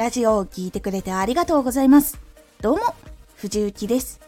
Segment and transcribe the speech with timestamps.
[0.00, 2.18] ラジオを聴いてくれてありがとうございます。
[2.62, 2.94] どうも、
[3.36, 4.18] 藤幸です。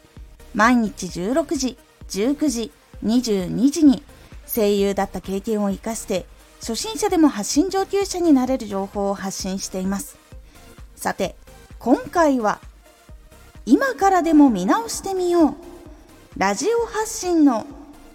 [0.53, 1.79] 毎日16時、
[2.11, 2.71] 19時、
[3.03, 4.03] 22時に
[4.47, 6.27] 声優だった経験を活かして
[6.61, 10.19] 初心者でも発信上級者になれる情報を発信しています。
[10.95, 11.37] さて、
[11.79, 12.61] 今回は
[13.65, 15.55] 今からでも見直してみよう
[16.37, 17.65] ラジオ発信の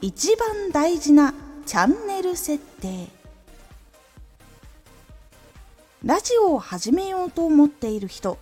[0.01, 1.33] 一番大事な
[1.65, 3.07] チャンネル設定
[6.05, 8.37] ラジオを始めようと思っている人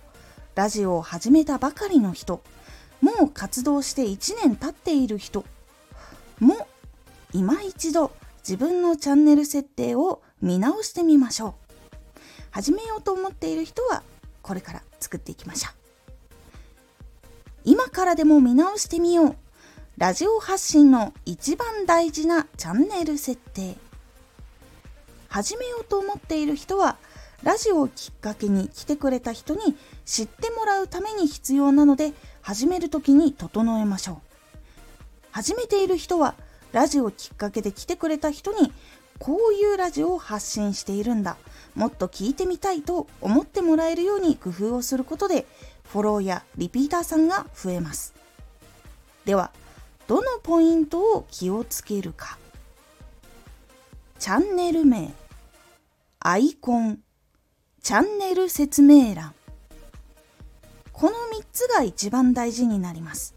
[0.54, 2.42] ラジオを始めたばかりの人
[3.00, 5.42] もう活動して1年経っている人
[6.38, 6.68] も
[7.32, 8.12] 今一度
[8.46, 11.54] 自分のチャンネル設定を見直してみましょう。
[12.50, 14.02] 始めようと思っている人は
[14.42, 15.74] これから作っていきましょう。
[17.64, 19.36] 今からでも見直してみよう。
[19.96, 23.76] ラジオ発信の一番大事なチャンネル設定。
[25.28, 26.96] 始めようと思っている人は
[27.42, 34.16] ラジオをきっかけに来てくれた人に知ってもらうために必要なので始める時に整えましょう。
[35.30, 36.34] 始めている人は
[36.72, 38.72] ラジオをきっかけで来てくれた人に
[39.18, 41.36] こういうラジオを発信しているんだ。
[41.74, 45.46] もっと聞いてみたいと思ってもらえるように工夫をすることで
[45.90, 48.14] フォローやリピーターさんが増えます。
[49.24, 49.52] では
[50.06, 52.38] どのポイントを気をつけるか。
[54.18, 55.12] チャンネル名。
[56.20, 57.00] アイコン。
[57.86, 59.32] チャンネル説明欄。
[60.92, 61.14] この3
[61.52, 63.36] つが一番大事になります。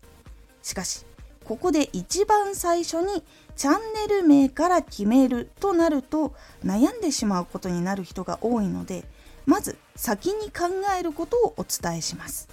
[0.63, 1.05] しかし
[1.45, 3.23] ここで一番最初に
[3.55, 6.33] チャンネル名から決めるとなると
[6.65, 9.03] 悩んでしまうことになる人が多いので
[9.45, 10.63] まず先に考
[10.99, 12.49] えることをお伝えします。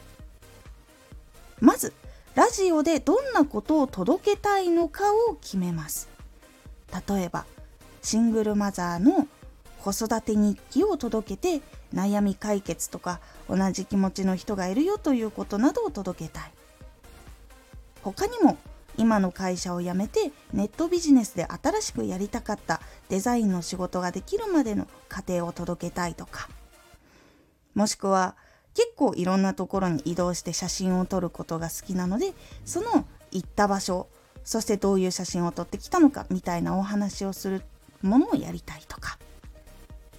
[1.61, 1.95] まず
[2.35, 6.11] ラジオでどんなことを届けたいのかを決めます。
[7.09, 7.47] 例えば
[8.03, 9.27] シングルマザーの
[9.83, 11.65] 子育て日記を届けて
[11.97, 16.53] 悩み解決とか同じ気持ちの人がいるよということなどを届けたい。
[18.03, 18.57] 他にも
[18.99, 26.49] 今の会社を辞めてネットビジネスで新しくやりたかったデザインの仕事ができるまでの過程を届けたいとか。
[27.75, 28.37] もしくは
[28.75, 34.09] 結構いろんなところに移動して写真を撮ることが好きなのでその行った場所
[34.45, 37.63] そしてどういう写真を撮ってきたのかみたいなお話をする
[38.03, 39.19] ものをやりたいとか。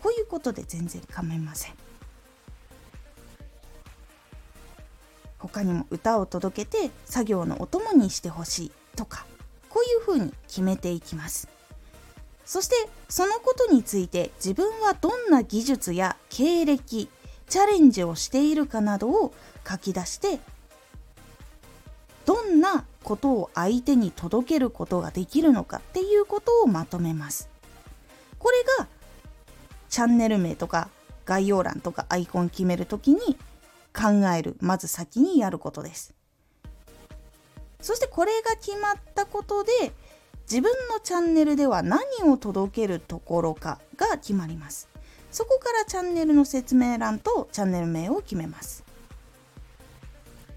[0.01, 1.73] こういうことで全然構いません。
[5.39, 9.25] 他にも歌を届けて作業のお供にしてほしいとか
[9.69, 11.47] こういうふうに決めていきます。
[12.45, 12.75] そして
[13.09, 17.09] そのことについて自分はどんな技術や経歴
[17.49, 19.33] チャレンジをしているかなどを
[19.67, 20.39] 書き出して
[22.25, 27.49] どんなことを相手に届けることができるのかっていうことをまとめます。
[28.37, 28.87] これが
[29.89, 30.89] チャンネル名とか
[31.25, 33.37] 概要欄とかアイコン決めるときに
[33.93, 36.13] 考えるまず先にやることです。
[37.81, 39.71] そしてこれが決まったことで
[40.49, 44.87] 自分のチャンネルでは何を届けるところかが決まります。
[45.31, 48.83] そこからチャンネルの説明欄とチャンネル名を決めます。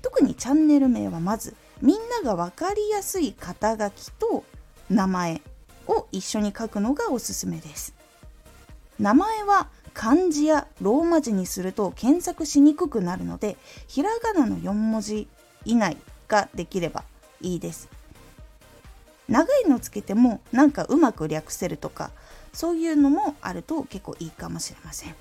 [0.01, 4.45] 特にチャンネル名はまずみんなが分かりやすい肩書きと
[4.89, 5.43] 名前
[5.87, 8.00] を一緒に書くのがおすすめです。
[9.01, 13.57] 名前は漢字やローマ字にすると検索しにくくなるので
[13.89, 15.27] ひらがなの4文字
[15.65, 15.97] 以内
[16.29, 17.03] ができれば
[17.41, 17.89] いいです。
[19.29, 22.11] 長いのつけてもなんかうまく略せるとか
[22.53, 25.15] そういうのもあると結構いいかもしれません。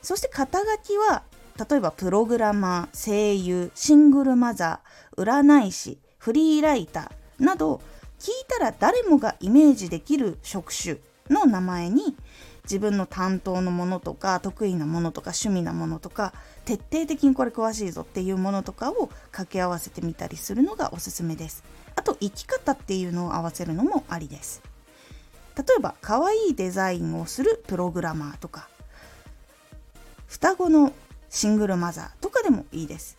[0.00, 1.22] そして肩書きは
[1.68, 7.82] 例えばプログラマー声優シングルマザー占い師フリーライターなど
[8.18, 10.96] 聞いたら誰もがイメージできる職種
[11.30, 12.16] の名前に
[12.64, 16.34] 自分の担当のものとか得意なものとか趣味なものとか
[16.64, 21.64] 徹底的にこれ詳しいぞっていうものとかを掛け合わせてみたりするのがおすすめです。
[21.96, 24.62] あと生き方っていうのを合わせるのもありです。
[25.56, 28.68] 例えば可愛いデザインをするプログラマーとか
[30.28, 30.92] 双子の
[31.30, 33.16] シングルマザーとかでもいいです。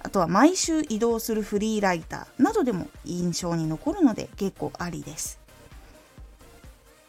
[0.00, 5.38] あとは毎週移動するフリーライターなどでも印象に残るので結構ありです。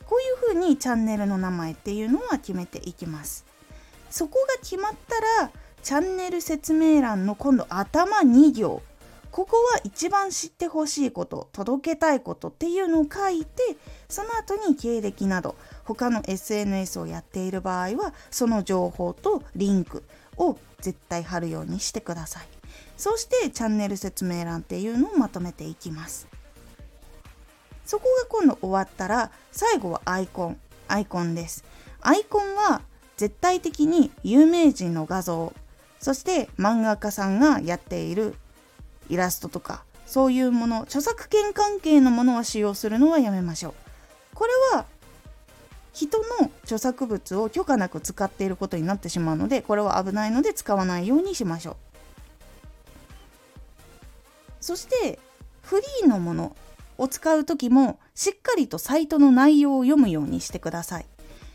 [0.10, 3.46] こういうふうにチャンネルの名前っていうのは決めていきます。
[4.10, 5.52] そこが決まったら
[5.84, 8.82] チャンネル説明欄の今度頭2行
[9.30, 13.78] ここは一番知ってほしいこと届けたいことっていうのを書いて
[14.08, 20.04] その後に経歴など他の SNS をやっている場合はその情報とリンク
[20.38, 22.48] を絶対貼るようにしてください。
[22.98, 26.28] そしてチャンネル説明欄っていうのをまとめていきます。
[27.90, 31.64] そこが今度終わったら最後はアイコンアイコンです。
[32.02, 32.84] アイコンは
[33.18, 35.52] 絶対的に有名人の画像
[36.00, 38.36] そして漫画家さんがやっている
[39.10, 43.74] イラストとかそういうもの著作権関係のものは使用するのはやめましょう。
[44.36, 44.86] これは
[45.92, 51.76] 人の著作物を許可なく使っていることになってしまうのでこれは危ないので使わないようにしましょう。
[54.62, 55.18] そして
[55.64, 56.56] フリーのもの。
[57.00, 61.06] を使う時もしっかりとサイトの内容を読むようにしてください。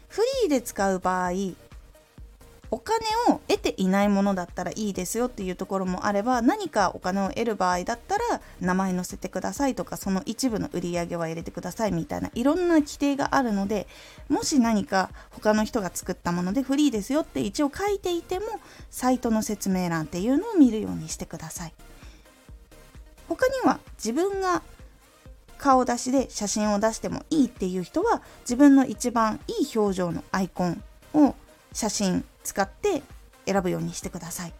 [0.08, 1.32] フリーで使う場合
[2.70, 13.87] お金を得ていないものだったらいいですよっていうところもあれば何かお金を得る場合だったら名前載せてくださいとかその一部の売り上げは入れてくださいみたいないろんな規定があるので
[14.29, 18.46] もし何か他の人が作ったものでフリーですよって一応書いていても
[18.91, 21.75] サイトの説明欄っていうのを見るようにしてください。
[23.29, 24.62] 他には自分が
[25.64, 30.82] 顔出しで写真を出してもいいっていう人は自分の一番いい表情のアイコン
[31.14, 31.34] を
[31.72, 33.02] 写真使って
[33.46, 34.52] 選ぶようにしてください。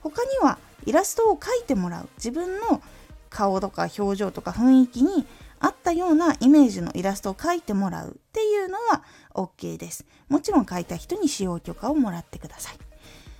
[0.00, 0.56] 他には
[0.86, 2.08] イラストを描いてもらう。
[2.16, 2.80] 自分の
[3.28, 5.26] 顔とか表情とか雰囲気に
[5.60, 9.02] 合ったようなイメージのイラストを描いてもらうっていうのは
[9.34, 10.06] OK です。
[10.30, 12.78] もちろん描いた人に使用許可をもらってください。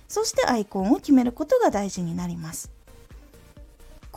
[0.07, 2.76] そしてアイコンを決めることが大事になります。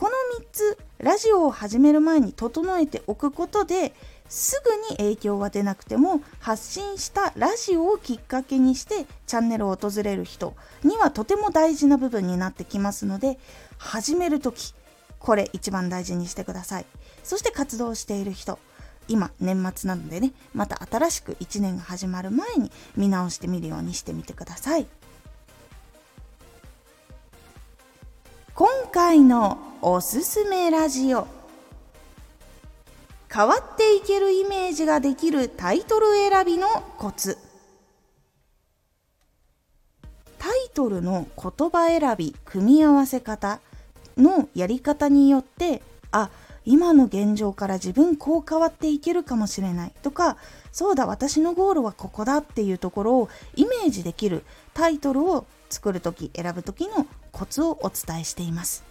[0.01, 0.13] この
[0.43, 3.93] 3つラジオを始める前に整えておくことで
[4.27, 13.37] すぐに影響は出なくても発信したラジオをきっかけにしてチャンネルを訪れる人にはとても大事な部分になってきますので
[13.77, 14.73] 始める時
[15.19, 16.85] これ一番大事にしてください。
[17.23, 18.57] そして活動している人
[19.07, 24.87] 今年末なのでねまた新しく1年が始まる前に見直してみるようにしてみてください。
[28.55, 31.27] 今回のおすすめラジオ。
[33.33, 36.67] 変わっていけるイメージができるタイトル選びの
[36.99, 37.39] コツ。
[40.37, 43.59] タイトルの言葉選び組み合わせ方
[44.17, 45.81] のやり方によって
[46.11, 46.29] あ
[46.63, 50.37] 今の現状から自分こう変わっていけるかもしれないとか
[50.71, 54.43] そうだ私のゴールはここだっていうところをイメージできる
[54.75, 58.90] タイトルを作る時選ぶ時のコツをお伝えしています。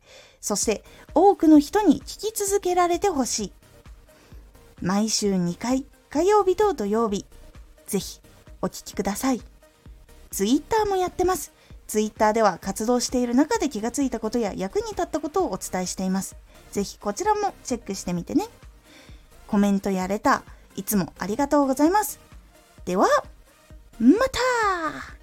[0.39, 3.53] そして多くの人に聞き続けられてほしい
[4.81, 7.25] 毎週2回火曜日と土曜日、
[7.87, 8.19] ぜひ
[8.61, 9.41] お聴きください。
[10.29, 11.53] ツイッターもやってます。
[11.87, 16.35] ツイッターでは活動している中で気がついたことや役に立ったことをお伝えしています。
[16.71, 18.47] ぜひこちらもチェックしてみてね。
[19.47, 22.19] コメントやレター、いつもありがとうございます。
[22.83, 23.07] では、
[23.99, 25.20] また